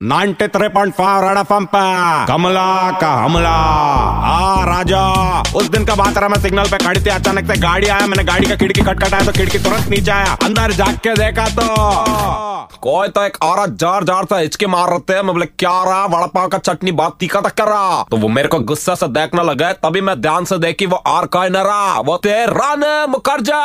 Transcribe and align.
Ninety 0.00 0.46
three 0.48 0.68
point 0.68 0.92
five 0.94 1.22
Red 1.24 1.38
F 1.38 1.52
पे। 1.74 2.26
कमला 2.26 2.90
का 3.00 3.12
हमला। 3.14 3.50
आ, 3.50 4.64
राजा, 4.64 5.40
उस 5.56 5.68
दिन 5.68 5.84
का 5.84 5.94
बात 5.94 6.18
रहा, 6.18 6.28
मैं 6.28 6.40
सिग्नल 6.40 6.68
पे 6.68 6.78
खड़ी 6.78 7.00
थी, 7.00 7.10
अचानक 7.10 7.46
से 7.46 7.56
गाड़ी 7.60 7.86
आया, 7.86 8.06
मैंने 8.06 8.24
गाड़ी 8.24 8.46
का 8.46 8.56
खिड़की 8.56 8.80
खटखटाया 8.80 9.24
तो 9.26 9.32
खिड़की 9.32 9.58
तुरंत 9.58 9.88
नीचे 9.88 10.10
आया, 10.10 10.36
अंदर 10.44 10.72
जाग 10.72 10.96
के 10.96 11.14
देखा 11.14 11.46
तो। 11.50 12.76
कोई 12.82 13.08
तो 13.08 13.22
एक 13.22 13.36
औरत 13.42 13.70
जार 13.70 14.04
जार 14.04 14.24
से 14.24 14.36
हिचके 14.36 14.66
मार 14.66 14.88
रहे 14.88 14.98
थे, 15.00 15.22
मैं 15.22 15.34
बोले, 15.34 15.46
क्या 15.46 15.82
रहा 15.84 16.04
वड़ा 16.06 16.26
पाव 16.26 16.48
का 16.48 16.58
चटनी 16.58 16.92
बात 16.92 17.16
तीखा 17.20 17.40
तक 17.40 17.54
कर 17.54 17.64
रहा? 17.64 18.02
तो 18.10 18.16
वो 18.16 18.28
मेरे 18.28 18.48
को 18.48 18.58
गुस्सा 18.60 18.94
से 18.94 19.08
देखने 19.08 19.42
लगे, 19.42 19.72
तभी 19.82 20.00
मैं 20.00 20.20
ध्यान 20.20 20.44
से 20.44 20.58
देखी, 20.58 20.86
वो 20.86 20.96
और 20.96 21.26
कोई 21.26 21.48
न 21.48 21.56
रहा, 21.56 21.98
वो 22.00 22.18
थे 22.18 22.44
राने 22.46 23.06
मुखर्जा। 23.06 23.62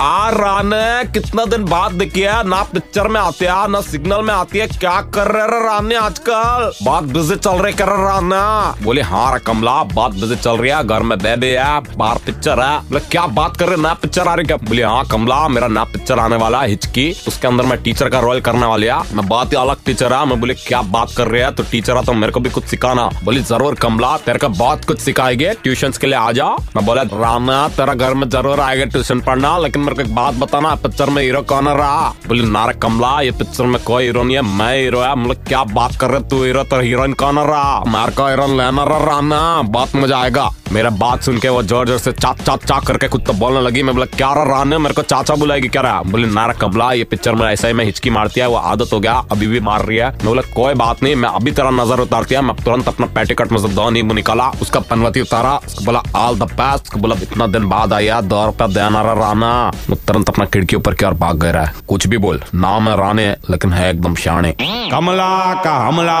आ 0.00 0.28
राने, 0.30 1.12
कितना 1.12 1.44
दिन 1.46 1.64
बाद 1.64 1.92
दिखिए 1.92 2.42
ना 2.42 2.62
पिक्चर 2.72 3.08
में 3.08 3.20
आती 3.20 3.44
है, 3.44 3.68
ना 3.68 3.80
सिग्नल 3.80 4.22
में 4.22 4.34
आती 4.34 4.58
है, 4.58 4.66
क्या 4.68 5.00
कर 5.14 5.30
रहे 5.30 5.52
रे 5.54 5.64
राने 5.64 5.94
आजकल 5.96 6.72
बहुत 6.82 7.04
बिज़ी 7.04 7.36
चल 7.36 7.58
रही 7.58 7.72
कर 7.72 7.88
राना 7.98 8.42
बोले 8.82 9.02
हाँ 9.02 9.32
रे 9.34 9.38
कमला 9.46 9.82
बहुत 9.84 10.12
बिज़ी 10.12 10.36
चल 10.36 10.56
रही 10.56 10.70
है, 10.70 10.82
घर 10.84 11.02
में 11.02 11.18
बेबी 11.18 11.48
है 11.48 11.96
बाहर 11.96 12.18
पिक्चर 12.26 12.60
है। 12.60 12.78
बोले, 12.80 13.00
क्या 13.10 13.26
बात 13.28 13.56
कर 13.56 13.68
रहे 13.68 13.82
नया 13.82 13.92
पिक्चर 14.02 14.28
आ 14.28 14.34
रही 14.34 14.46
क्या? 14.46 14.56
बोले 14.58 14.82
हाँ 14.82 15.04
कमला, 15.04 15.36
मेरा 15.48 15.68
नया 15.68 15.84
पिक्चर 15.92 16.18
आने 16.18 16.36
वाला 16.36 16.60
है, 16.60 16.68
हिचकी। 16.68 17.10
उसके 17.28 17.48
अंदर 17.48 17.64
मैं 17.64 17.82
टीचर 17.82 18.08
का 18.08 18.20
रोल 18.20 18.40
करने 18.40 18.66
वाली 18.66 18.86
है। 18.86 18.98
मैं 19.14 19.26
बात 19.28 19.52
ही 19.52 19.56
अलग 19.56 19.84
टीचर 19.86 20.12
है। 20.12 20.24
मैं 20.26 20.40
बोले, 20.40 20.54
क्या 20.56 20.82
बात 20.94 21.12
कर 21.16 21.28
रहे 21.28 21.42
हैं? 21.42 21.54
तो 21.54 21.62
टीचर 21.70 21.96
है 21.96 22.04
तो 22.04 22.12
मेरे 22.14 22.32
को 22.32 22.40
भी 22.40 22.50
कुछ 22.50 22.64
सिखाना। 22.64 23.08
बोली, 23.24 23.40
ज़रूर 23.42 23.74
कमला, 23.76 24.16
तेरे 24.26 24.38
को 24.38 24.48
बहुत 24.48 24.84
कुछ 24.84 25.00
सिखाएगी। 25.00 25.48
ट्यूशन 25.62 25.92
के 26.00 26.06
लिए 26.06 26.16
आ 26.16 26.30
जा। 26.32 26.48
मैं 26.76 26.84
बोला 26.86 27.02
राना 27.04 27.66
तेरा 27.76 27.94
घर 27.94 28.14
में 28.14 28.28
ज़रूर 28.28 28.60
आएगा 28.60 28.84
ट्यूशन 28.86 29.20
पढ़ना। 29.20 29.56
लेकिन 29.58 29.82
मेरे 29.82 29.94
को 29.94 30.02
एक 30.02 30.14
बात 30.14 30.34
बताना 30.34 30.74
पिक्चर 30.84 31.10
में 31.10 31.22
हीरो 31.22 31.42
कौन 31.44 31.68
रहा 31.70 32.08
बोली 32.28 32.44
नारा 32.50 32.72
कमला, 32.82 33.20
ये 33.20 33.30
पिक्चर 33.32 33.64
में 33.64 33.82
कोई 33.84 34.04
हीरो 34.04 34.22
नहीं 34.22 34.36
है, 34.36 34.42
मैं 34.42 34.76
हीरो 34.76 35.00
है। 35.00 35.14
मतलब 35.16 35.43
क्या 35.48 35.62
बात 35.70 35.96
कर 36.00 36.10
रहे 36.10 36.20
तू 36.22 36.42
हीरो 36.44 36.62
तो 36.64 36.80
हीरोइन 36.80 37.12
कौन 37.14 37.38
रहा 37.38 37.82
मार 37.86 38.10
का 38.10 38.28
हिरोन 38.28 38.56
लेना 38.56 38.84
रहा 38.84 39.20
ना 39.20 39.40
बहुत 39.64 39.96
मज़ा 39.96 40.18
आएगा। 40.18 40.48
मेरा 40.74 40.90
बात 40.92 41.22
सुन 41.22 41.38
के 41.38 41.48
वो 41.48 41.62
ज़ोर 41.62 41.86
ज़ोर 41.88 41.98
से 41.98 42.12
चाक 42.12 42.40
चाक 42.40 42.64
चाक 42.64 42.86
करके 42.86 43.08
कुछ 43.08 43.22
तो 43.26 43.32
बोलने 43.32 43.60
लगी। 43.60 43.82
मैं 43.82 43.94
बोला, 43.94 44.06
क्या 44.06 44.32
रहा, 44.34 44.44
राने? 44.44 44.78
मेरे 44.78 44.94
को 44.94 45.02
चाचा 45.02 45.34
बुलाएगी 45.34 45.68
क्या 45.68 45.82
रहा? 45.82 46.00
बोले 46.04 46.28
नारा 46.28 46.52
कमला 46.54 46.90
ये 46.92 47.04
पिक्चर 47.04 47.34
में 47.34 47.46
ऐसा 47.46 47.68
ही 47.68 47.74
मैं 47.74 47.84
हिचकी 47.84 48.10
मारती 48.10 48.40
है, 48.40 48.46
वो 48.46 48.56
आदत 48.56 48.92
हो 48.92 48.98
गया, 49.00 49.12
अभी 49.32 49.46
भी 49.46 49.60
मार 49.60 49.84
रही 49.84 49.98
है। 49.98 50.10
मैं 50.10 50.24
बोला, 50.24 50.42
कोई 50.54 50.74
बात 50.74 51.02
नहीं, 51.02 51.14
मैं 51.16 51.28
अभी 51.30 51.50
तेरा 51.52 51.70
नज़र 51.72 52.00
उतारती 52.00 52.34
है। 52.34 52.40
मैं 52.40 52.56
तुरंत 52.56 52.88
अपना 52.88 53.06
पेटिकट 53.14 53.52
में 53.52 53.58
से 53.58 53.68
दो 53.68 53.88
नींबू 53.90 54.14
निकाला, 54.14 54.48
उसका 54.62 54.80
पनवती 54.90 55.20
उतारा 55.20 55.54
बोला 55.84 56.02
ऑल 56.16 56.38
द 56.38 56.50
बेस्ट 56.52 56.96
बोला, 56.96 57.16
इतना 57.22 57.46
दिन 57.48 57.68
बाद 57.68 57.92
आया, 57.92 58.20
दो 58.22 58.44
रुपया 58.46 58.66
देना 58.68 59.02
रहा, 59.02 59.12
राना। 59.20 59.52
वो 59.88 59.96
तुरंत 59.96 60.28
अपना 60.28 60.44
खिड़की 60.46 60.76
ऊपर 60.76 60.94
की 60.94 61.06
ओर 61.06 61.14
भाग 61.14 61.40
गया 61.42 61.62
है 61.62 61.72
कुछ 61.88 62.06
भी 62.06 62.18
बोल, 62.18 62.40
नाम 62.56 62.88
है, 62.88 62.96
राने, 62.96 63.30
लेकिन 63.50 63.72
है 63.72 63.88
एकदम 63.90 64.14
शाने 64.16 64.54
कमला 64.90 65.32
का 65.64 65.76
हमला। 65.78 66.20